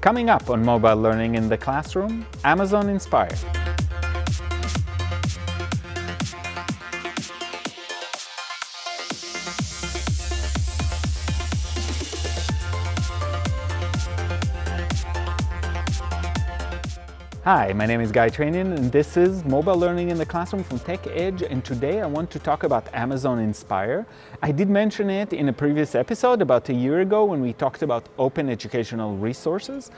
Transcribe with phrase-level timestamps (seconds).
[0.00, 3.36] Coming up on mobile learning in the classroom, Amazon Inspire.
[17.44, 20.78] Hi, my name is Guy Trainin and this is Mobile Learning in the Classroom from
[20.80, 24.06] Tech Edge and today I want to talk about Amazon Inspire.
[24.42, 27.80] I did mention it in a previous episode about a year ago when we talked
[27.80, 29.90] about open educational resources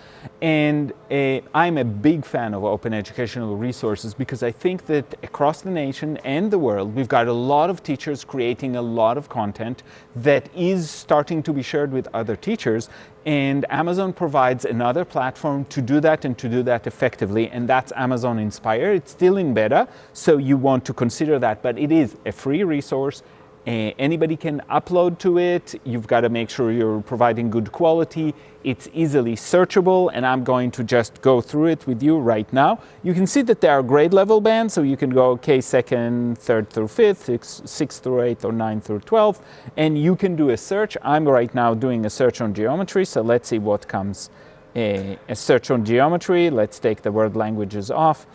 [0.42, 5.62] and uh, I'm a big fan of open educational resources because I think that across
[5.62, 9.28] the nation and the world we've got a lot of teachers creating a lot of
[9.28, 9.84] content
[10.16, 12.88] that is starting to be shared with other teachers.
[13.24, 17.92] And Amazon provides another platform to do that and to do that effectively, and that's
[17.94, 18.94] Amazon Inspire.
[18.94, 22.64] It's still in beta, so you want to consider that, but it is a free
[22.64, 23.22] resource
[23.66, 25.80] anybody can upload to it.
[25.84, 28.34] You've got to make sure you're providing good quality.
[28.64, 32.80] It's easily searchable, and I'm going to just go through it with you right now.
[33.02, 36.38] You can see that there are grade level bands, so you can go K second,
[36.38, 39.40] third through fifth, six, six through eighth, or nine through 12,
[39.76, 40.96] and you can do a search.
[41.02, 44.30] I'm right now doing a search on geometry, so let's see what comes.
[44.74, 46.48] A, a search on geometry.
[46.48, 48.26] Let's take the word languages off.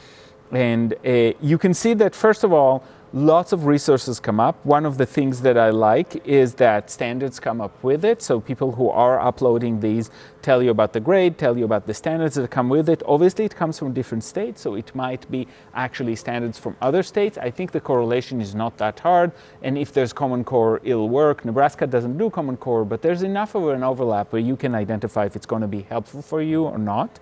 [0.51, 4.63] And uh, you can see that, first of all, lots of resources come up.
[4.65, 8.21] One of the things that I like is that standards come up with it.
[8.21, 11.93] So people who are uploading these tell you about the grade, tell you about the
[11.93, 13.03] standards that come with it.
[13.05, 17.37] Obviously, it comes from different states, so it might be actually standards from other states.
[17.37, 19.31] I think the correlation is not that hard.
[19.61, 21.43] And if there's Common Core, it'll work.
[21.43, 25.25] Nebraska doesn't do Common Core, but there's enough of an overlap where you can identify
[25.25, 27.19] if it's going to be helpful for you or not.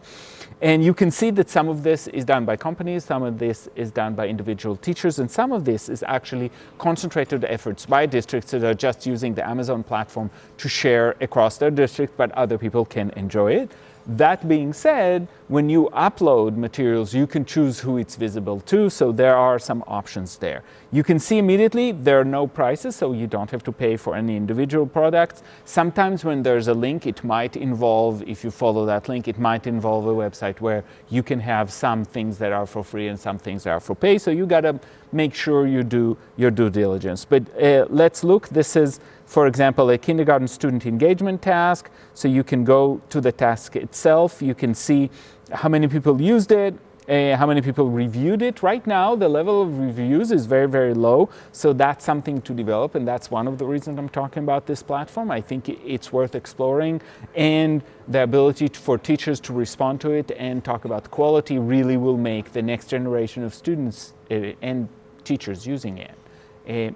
[0.61, 3.67] And you can see that some of this is done by companies, some of this
[3.75, 8.51] is done by individual teachers, and some of this is actually concentrated efforts by districts
[8.51, 12.85] that are just using the Amazon platform to share across their district, but other people
[12.85, 13.71] can enjoy it.
[14.07, 19.11] That being said, when you upload materials, you can choose who it's visible to, so
[19.11, 20.63] there are some options there.
[20.91, 24.15] You can see immediately there are no prices, so you don't have to pay for
[24.15, 25.41] any individual products.
[25.65, 29.65] Sometimes when there's a link, it might involve, if you follow that link, it might
[29.65, 33.39] involve a website where you can have some things that are for free and some
[33.39, 34.79] things that are for pay, so you gotta
[35.11, 37.25] make sure you do your due diligence.
[37.25, 41.89] But uh, let's look, this is for example, a kindergarten student engagement task.
[42.13, 45.09] So you can go to the task itself, you can see
[45.51, 46.75] how many people used it,
[47.07, 48.63] uh, how many people reviewed it.
[48.63, 51.29] Right now, the level of reviews is very, very low.
[51.51, 54.81] So that's something to develop, and that's one of the reasons I'm talking about this
[54.81, 55.29] platform.
[55.29, 57.01] I think it's worth exploring,
[57.35, 62.17] and the ability for teachers to respond to it and talk about quality really will
[62.17, 64.89] make the next generation of students uh, and
[65.23, 66.15] teachers using it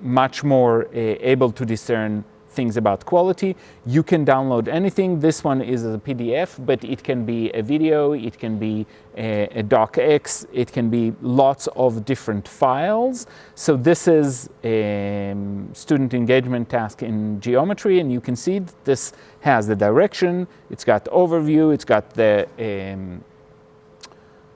[0.01, 3.55] much more uh, able to discern things about quality.
[3.85, 5.19] You can download anything.
[5.19, 8.85] This one is a PDF, but it can be a video, it can be
[9.15, 13.27] a, a docx, it can be lots of different files.
[13.55, 19.13] So this is a um, student engagement task in geometry, and you can see this
[19.41, 23.23] has the direction, it's got the overview, it's got the um,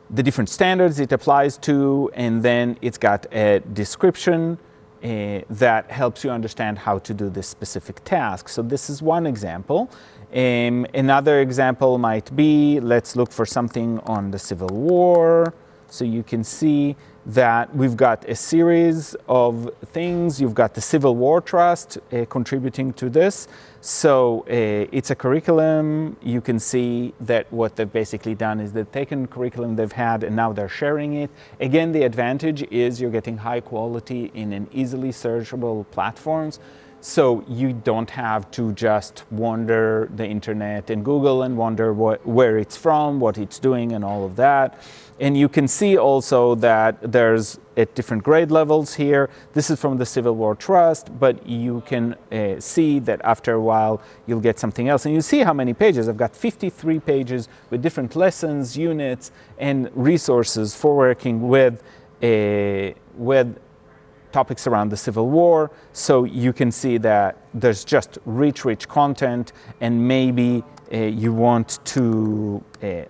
[0.09, 4.59] the different standards it applies to, and then it's got a description,
[5.03, 8.47] uh, that helps you understand how to do this specific task.
[8.47, 9.89] So this is one example.
[10.33, 15.53] Um, another example might be, let's look for something on the Civil War.
[15.89, 16.95] So you can see
[17.25, 20.41] that we've got a series of things.
[20.41, 23.47] You've got the Civil War Trust uh, contributing to this.
[23.79, 26.17] So uh, it's a curriculum.
[26.21, 30.35] You can see that what they've basically done is they've taken curriculum they've had and
[30.35, 31.29] now they're sharing it.
[31.59, 36.59] Again, the advantage is you're getting high quality in an easily searchable platforms.
[37.05, 42.57] So you don't have to just wander the internet and Google and wonder what, where
[42.57, 44.79] it's from, what it's doing, and all of that.
[45.19, 49.29] And you can see also that there's at different grade levels here.
[49.51, 53.61] This is from the Civil War Trust, but you can uh, see that after a
[53.61, 55.05] while you'll get something else.
[55.05, 56.07] And you see how many pages.
[56.07, 61.83] I've got 53 pages with different lessons, units, and resources for working with,
[62.23, 63.59] uh, with
[64.33, 65.71] topics around the Civil War.
[65.93, 71.79] So you can see that there's just rich, rich content, and maybe uh, you want
[71.85, 73.03] to uh,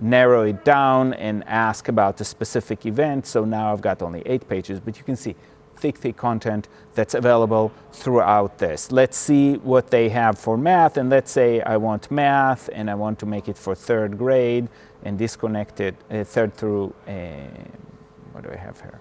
[0.00, 3.26] narrow it down and ask about a specific event.
[3.26, 5.34] So now I've got only eight pages, but you can see
[5.76, 8.90] thick, thick content that's available throughout this.
[8.92, 12.94] Let's see what they have for math, and let's say I want math and I
[12.94, 14.68] want to make it for third grade
[15.04, 17.12] and disconnect it uh, third through, uh,
[18.32, 19.00] what do I have here?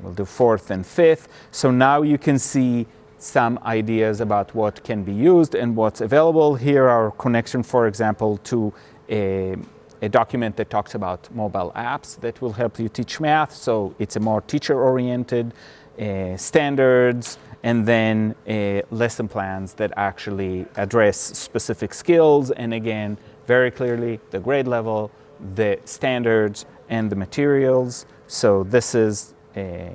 [0.00, 1.28] We'll do fourth and fifth.
[1.50, 2.86] So now you can see
[3.18, 6.56] some ideas about what can be used and what's available.
[6.56, 8.72] Here are connection, for example, to
[9.08, 9.56] a,
[10.00, 13.54] a document that talks about mobile apps that will help you teach math.
[13.54, 15.52] So it's a more teacher-oriented
[16.00, 23.16] uh, standards and then uh, lesson plans that actually address specific skills and again,
[23.46, 25.12] very clearly the grade level,
[25.54, 28.06] the standards, and the materials.
[28.26, 29.92] So this is a,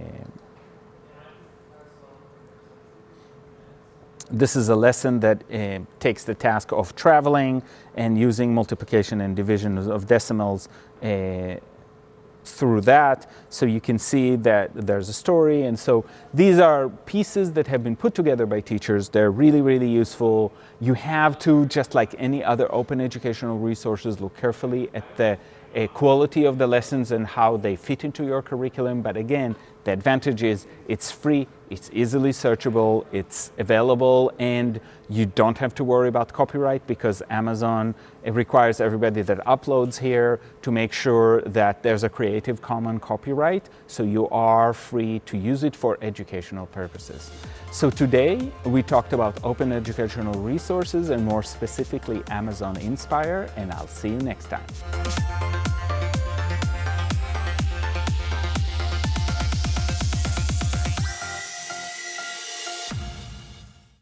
[4.29, 7.63] this is a lesson that uh, takes the task of traveling
[7.95, 10.67] and using multiplication and division of decimals
[11.01, 11.55] uh,
[12.43, 13.29] through that.
[13.49, 15.63] So you can see that there's a story.
[15.63, 19.09] And so these are pieces that have been put together by teachers.
[19.09, 20.51] They're really, really useful.
[20.79, 25.37] You have to, just like any other open educational resources, look carefully at the
[25.85, 29.03] quality of the lessons and how they fit into your curriculum.
[29.03, 34.79] But again, the advantage is it's free, it's easily searchable, it's available, and
[35.09, 40.71] you don't have to worry about copyright because Amazon requires everybody that uploads here to
[40.71, 45.75] make sure that there's a Creative Commons copyright, so you are free to use it
[45.75, 47.31] for educational purposes.
[47.71, 53.87] So today we talked about open educational resources and more specifically Amazon Inspire, and I'll
[53.87, 55.76] see you next time.